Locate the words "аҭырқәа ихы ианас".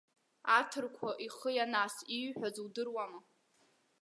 0.57-1.95